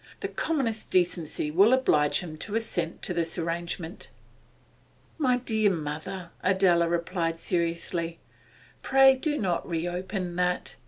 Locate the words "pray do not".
8.81-9.69